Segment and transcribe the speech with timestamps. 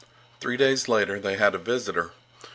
[0.39, 2.13] Three days later they had a visitor.